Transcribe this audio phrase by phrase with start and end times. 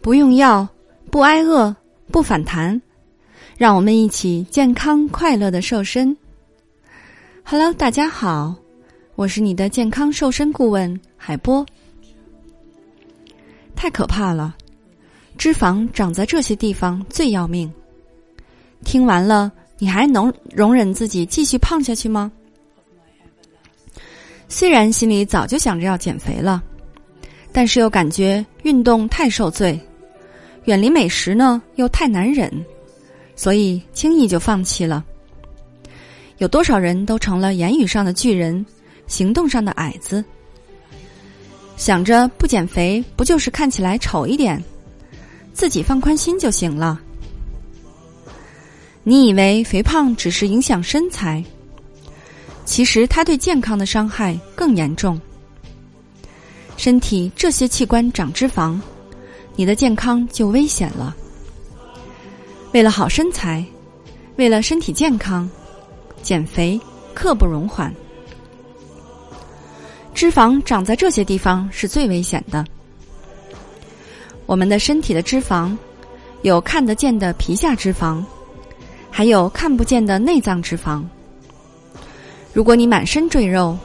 [0.00, 0.68] 不用药，
[1.10, 1.74] 不挨饿，
[2.10, 2.80] 不反弹，
[3.56, 6.16] 让我们一起健康快乐的瘦身。
[7.44, 8.54] Hello，大家好，
[9.14, 11.64] 我是你的健康瘦身顾问海波。
[13.76, 14.56] 太可怕了，
[15.36, 17.72] 脂肪长在这些地方最要命。
[18.84, 22.30] 听完了，你还能容忍自己继续胖下去吗？
[24.48, 26.62] 虽然心里早就想着要减肥了，
[27.52, 29.78] 但是又感觉运动太受罪，
[30.64, 32.50] 远离美食呢又太难忍，
[33.36, 35.04] 所以轻易就放弃了。
[36.38, 38.64] 有多少人都成了言语上的巨人，
[39.06, 40.24] 行动上的矮子？
[41.76, 44.62] 想着不减肥，不就是看起来丑一点，
[45.52, 47.00] 自己放宽心就行了？
[49.04, 51.44] 你以为肥胖只是影响身材？
[52.64, 55.20] 其实，它对健康的伤害更严重。
[56.82, 58.76] 身体这些器官长脂肪，
[59.54, 61.14] 你的健康就危险了。
[62.72, 63.64] 为了好身材，
[64.34, 65.48] 为了身体健康，
[66.22, 66.80] 减肥
[67.14, 67.94] 刻不容缓。
[70.12, 72.64] 脂肪长在这些地方是最危险的。
[74.46, 75.76] 我们的身体的脂肪，
[76.42, 78.20] 有看得见的皮下脂肪，
[79.08, 81.00] 还有看不见的内脏脂肪。
[82.52, 83.78] 如果你满身赘肉，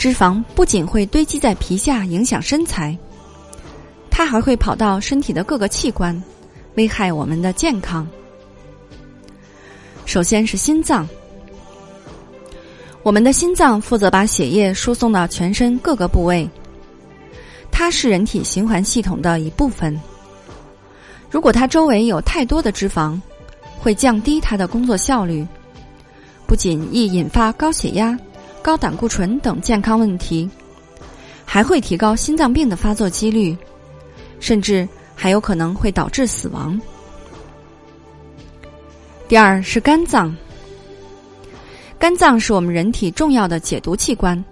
[0.00, 2.96] 脂肪不仅会堆积在皮下影响身材，
[4.10, 6.18] 它还会跑到身体的各个器官，
[6.76, 8.08] 危害我们的健康。
[10.06, 11.06] 首先是心脏，
[13.02, 16.48] 我们的心脏负责把血液输送到全身各个部位，
[17.70, 20.00] 它是人体循环系统的一部分。
[21.30, 23.20] 如果它周围有太多的脂肪，
[23.78, 25.46] 会降低它的工作效率。
[26.46, 28.18] 不仅易引发高血压、
[28.62, 30.48] 高胆固醇等健康问题，
[31.44, 33.56] 还会提高心脏病的发作几率，
[34.38, 36.80] 甚至还有可能会导致死亡。
[39.28, 40.34] 第二是肝脏，
[41.98, 44.42] 肝脏是我们人体重要的解毒器官。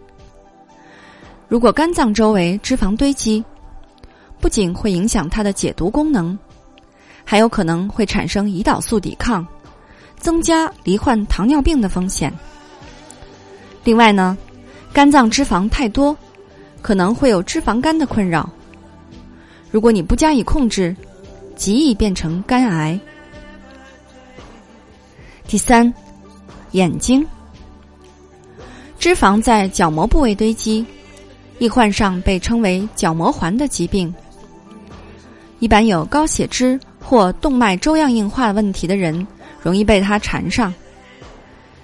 [1.49, 3.45] 如果肝脏周围脂肪堆积，
[4.41, 6.39] 不仅会影响它的解毒功能，
[7.25, 9.47] 还有可能会产生胰岛素抵抗。
[10.21, 12.33] 增加罹患糖尿病的风险。
[13.89, 14.37] 另外呢，
[14.93, 16.15] 肝脏脂肪太多，
[16.83, 18.47] 可能会有脂肪肝的困扰。
[19.71, 20.95] 如果你不加以控制，
[21.57, 23.01] 极易变成肝癌。
[25.47, 25.91] 第三，
[26.73, 27.27] 眼睛，
[28.99, 30.85] 脂肪在角膜部位堆积，
[31.59, 34.15] 易患上被称为角膜环的疾病。
[35.61, 39.27] 一般有高血脂或动脉粥样硬化问题的人。
[39.63, 40.73] 容易被它缠上，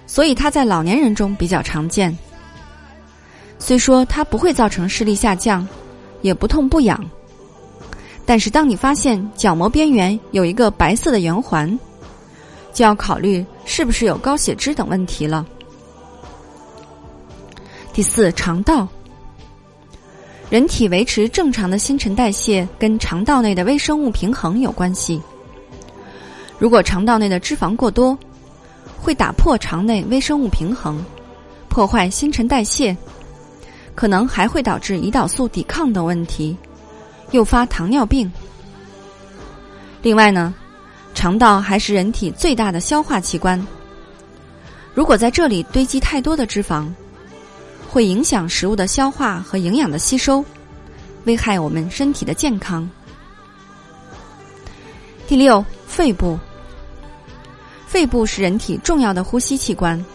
[0.07, 2.15] 所以它在老年人中比较常见。
[3.57, 5.67] 虽说它不会造成视力下降，
[6.21, 7.03] 也不痛不痒，
[8.25, 11.79] 但是当你发现角膜边缘有一个白色的圆环，
[12.73, 15.45] 就要考虑是不是有高血脂等问题了。
[17.93, 18.87] 第四，肠道，
[20.49, 25.21] 人体维持正常的新陈代谢跟肠道内的微生物平衡有关系。
[26.59, 28.17] 如果肠道内的脂肪过多，
[28.97, 31.03] 会打破肠内微生物平衡，
[31.69, 32.95] 破坏新陈代谢，
[33.93, 36.57] 可能还会导致胰岛素抵抗等问题，
[37.31, 38.31] 诱发糖尿病。
[40.01, 40.53] 另外呢，
[41.13, 43.59] 肠道还是人体最大的消化器官，
[44.93, 46.87] 如果在这里堆积太多的脂肪，
[47.89, 50.43] 会影响食物的消化和营养的吸收，
[51.25, 52.89] 危害我们身体的健康。
[55.27, 56.37] 第六，肺部。
[57.95, 60.05] 肺部是人体重要的呼吸器官。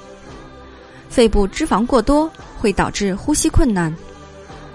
[1.08, 3.91] 肺部脂肪过多会导致呼吸困难，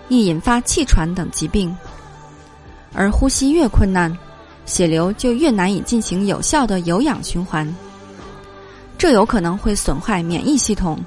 [0.09, 1.71] 易引发气喘等疾病。
[2.95, 4.11] 而呼吸越困难，
[4.65, 7.71] 血流就越难以进行有效的有氧循环，
[8.97, 10.97] 这有可能会损坏免疫系统，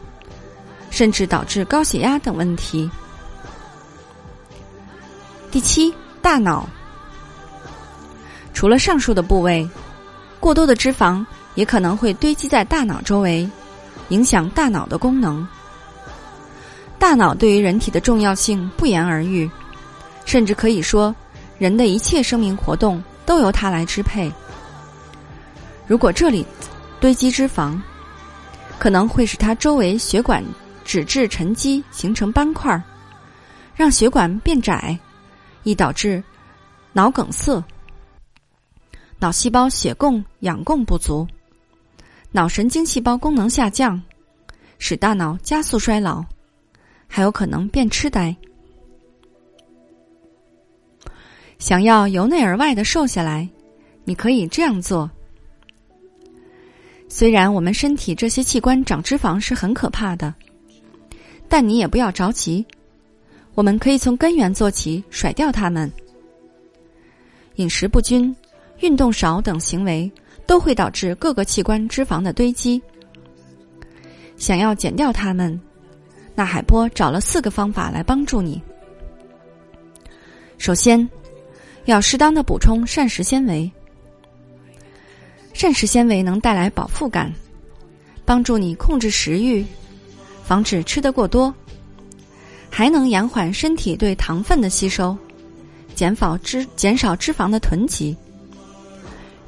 [0.90, 2.88] 甚至导致高血压等问题。
[5.50, 5.92] 第七，
[6.22, 6.68] 大脑。
[8.54, 9.68] 除了上述的部位，
[10.38, 11.26] 过多的脂肪
[11.58, 13.50] 也可能会堆积在大脑周围，
[14.10, 15.44] 影响大脑的功能。
[17.00, 19.50] 大脑对于人体的重要性不言而喻，
[20.24, 21.12] 甚至可以说，
[21.58, 24.32] 人的一切生命活动都由它来支配。
[25.88, 26.46] 如果这里
[27.00, 27.76] 堆积脂肪，
[28.78, 30.44] 可能会使它周围血管
[30.84, 32.80] 脂质沉积，形成斑块，
[33.74, 34.96] 让血管变窄，
[35.64, 36.22] 易导致
[36.92, 37.60] 脑梗塞。
[39.18, 41.26] 脑细胞血供氧供不足，
[42.30, 44.00] 脑神经细胞功能下降，
[44.78, 46.24] 使大脑加速衰老，
[47.06, 48.36] 还有可能变痴呆。
[51.58, 53.48] 想要由内而外的瘦下来，
[54.04, 55.10] 你可以这样做。
[57.08, 60.32] 虽然我们身体这些器官长脂肪是很可怕的，
[61.48, 62.64] 但你也不要着急。
[63.54, 65.90] 我们可以从根源做起，甩掉它们。
[67.56, 68.34] 饮食不均、
[68.80, 70.08] 运动少等行为
[70.48, 72.80] 都会导致各个器官脂肪的堆积。
[74.38, 75.60] 想要减掉它们，
[76.34, 78.60] 那海波找了四个方法来帮助你。
[80.56, 81.06] 首先，
[81.84, 83.70] 要适当的补充膳食纤维。
[85.52, 87.30] 膳食纤维能带来饱腹感，
[88.24, 89.62] 帮助你控制食欲，
[90.42, 91.54] 防止吃得过多，
[92.70, 95.14] 还能延缓身体对糖分的吸收，
[95.94, 98.16] 减少脂减少脂肪的囤积。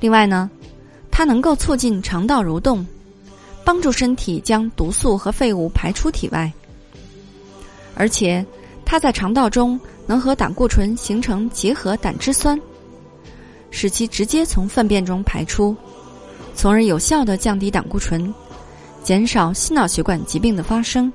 [0.01, 0.51] 另外呢，
[1.21, 2.87] 它能够促进肠道蠕动，
[3.63, 6.51] 帮助身体将毒素和废物排出体外，
[7.95, 8.43] 而且
[8.87, 12.59] 它在肠道中能和胆固醇形成结合胆汁酸，
[13.71, 15.77] 使其直接从粪便中排出。
[16.55, 18.33] 从而有效的降低胆固醇，
[19.03, 21.13] 减少心脑血管疾病的发生。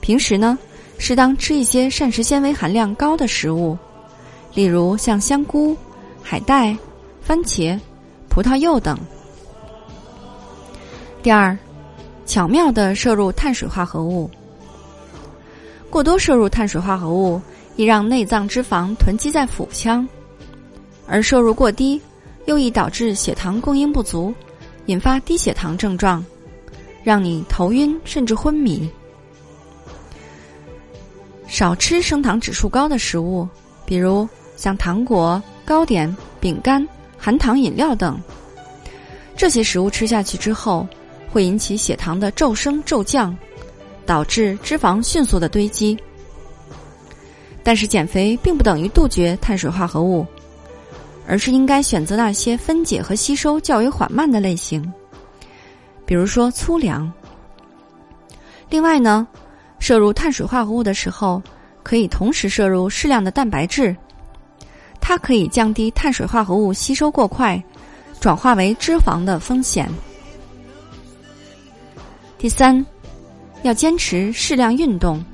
[0.00, 0.58] 平时呢，
[0.96, 3.76] 适当吃一些膳食纤维含量高的食物，
[4.54, 5.76] 例如像香菇、
[6.22, 6.74] 海带、
[7.20, 7.78] 番茄、
[8.38, 8.96] 葡萄柚等。
[11.24, 11.58] 第二，
[12.24, 14.30] 巧妙的摄入碳水化合物。
[15.90, 17.42] 过多摄入碳水化合物，
[17.74, 20.08] 易让内脏脂肪囤积在腹腔，
[21.08, 22.00] 而摄入过低。
[22.46, 24.32] 又易导致血糖供应不足，
[24.86, 26.24] 引发低血糖症状，
[27.02, 28.88] 让你头晕甚至昏迷。
[31.48, 33.48] 少吃升糖指数高的食物，
[33.84, 36.86] 比如像糖果、糕点、饼干、
[37.18, 38.18] 含糖饮料等。
[39.36, 40.86] 这些食物吃下去之后，
[41.30, 43.36] 会引起血糖的骤升骤降，
[44.06, 45.98] 导致脂肪迅速的堆积。
[47.62, 50.26] 但是减肥并不等于杜绝碳水化合物。
[51.30, 54.82] 而是应该选择那些分解和吸收较为缓慢的类型，
[56.06, 57.12] 比如说粗粮。
[58.70, 59.28] 另外呢，
[59.78, 61.42] 摄入碳水化合物的时候，
[61.82, 63.94] 可以同时摄入适量的蛋白质，
[65.00, 67.62] 它可以降低碳水化合物吸收过快，
[68.20, 69.88] 转化为脂肪的风险。
[72.36, 72.84] 第三，
[73.62, 75.24] 要坚持适量运动，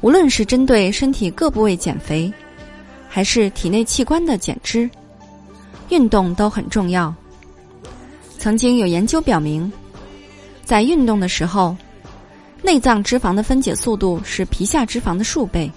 [0.00, 2.32] 无论是针对身体各部位减肥。
[3.14, 4.88] 还是体内器官的减脂，
[5.90, 7.14] 运动都很重要。
[8.38, 9.70] 曾经有研究表明，
[10.64, 11.76] 在运动的时候，
[12.62, 15.70] 内脏脂肪的分解速度是皮下脂肪的数倍。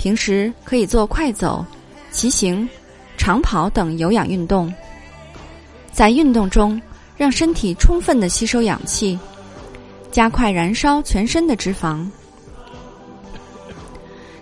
[0.00, 1.62] 平时可以做快走、
[2.10, 2.66] 骑行、
[3.18, 4.72] 长跑等有氧运动，
[5.92, 6.80] 在运动中
[7.18, 9.18] 让身体充分的吸收氧气，
[10.10, 12.02] 加快燃烧全身的脂肪。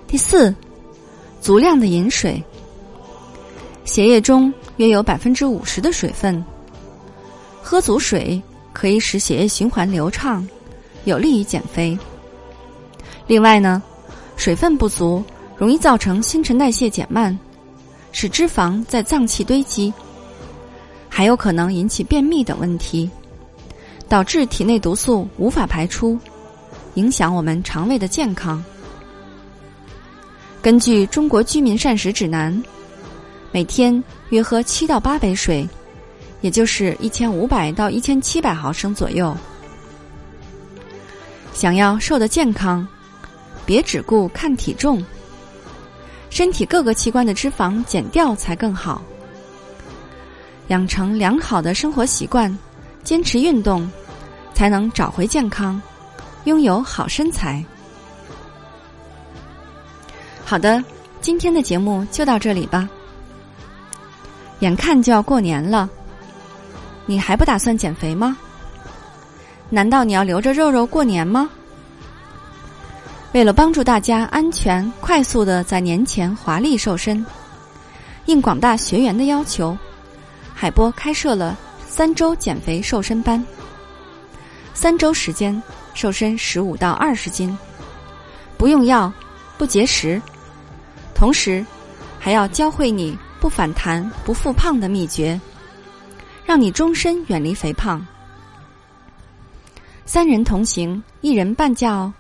[0.07, 0.55] 第四。
[1.41, 2.43] 足量的饮水，
[3.85, 6.45] 血液中约有百分之五十的水分。
[7.63, 8.41] 喝足水
[8.73, 10.47] 可以使血液循环流畅，
[11.05, 11.97] 有利于减肥。
[13.27, 13.83] 另外呢，
[14.37, 15.25] 水分不足
[15.59, 17.37] 容易造成新陈代谢减慢，
[18.13, 19.93] 使脂肪在脏器堆积，
[21.09, 23.11] 还有可能引起便秘等问题，
[24.09, 26.17] 导致体内毒素无法排出，
[26.95, 28.65] 影响我们肠胃的健康。
[30.63, 32.55] 根据《中国居民膳食指南》，
[33.51, 35.69] 每天约喝七到八杯水，
[36.41, 39.37] 也就是一千五百到一千七百毫升左右。
[41.53, 42.87] 想要瘦得健康，
[43.67, 45.05] 别只顾看体重，
[46.31, 49.03] 身体各个器官的脂肪减掉才更好。
[50.69, 52.57] 养成良好的生活习惯，
[53.03, 53.91] 坚持运动，
[54.55, 55.81] 才能找回健康，
[56.45, 57.65] 拥有好身材。
[60.45, 60.83] 好的，
[61.21, 62.89] 今天的节目就到这里吧。
[64.61, 65.89] 眼看就要过年了，
[67.07, 68.37] 你还不打算减肥吗？
[69.71, 71.49] 难道你要留着肉肉过年吗？
[73.33, 77.25] 为了帮助大家安全、快速的在年前华丽瘦身，
[78.25, 79.77] 应广大学员的要求，
[80.55, 81.57] 海波开设了
[81.87, 83.45] 三周减肥瘦身班。
[84.73, 87.57] 三周时间，瘦身十五到二十斤，
[88.57, 89.13] 不用药，
[89.59, 90.21] 不节食。
[91.15, 91.65] 同时，
[92.19, 95.39] 还要教会你不反弹、不复胖的秘诀，
[96.47, 98.05] 让你终身远离肥胖。
[100.07, 102.11] 三人同行，一人半价哦。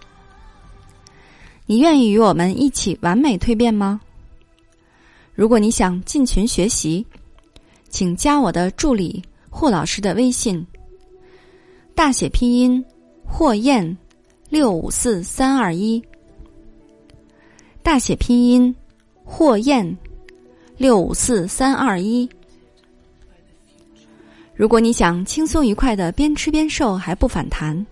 [1.70, 4.00] 你愿意与我们一起完美蜕变吗？
[5.34, 7.04] 如果你想进群学习，
[7.90, 10.66] 请加我的助理霍老师的微信，
[11.94, 12.82] 大写拼音
[13.22, 13.98] 霍燕
[14.48, 16.02] 六五四三二一，
[17.82, 18.74] 大写拼音。
[19.30, 19.98] 霍燕
[20.78, 22.26] 六五四三二一。
[24.54, 27.86] 如果你想轻松愉快的边吃边瘦还不反弹，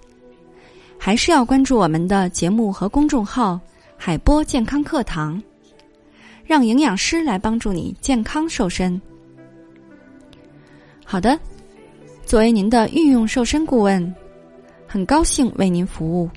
[0.98, 3.60] 还是要关注我们的节目和公众号
[3.96, 5.40] “海波健康课堂”，
[6.44, 9.00] 让营养师来帮助你健康瘦身。
[11.04, 11.38] 好的，
[12.24, 14.14] 作为您的御用瘦身顾问，
[14.86, 16.28] 很高兴为您服务。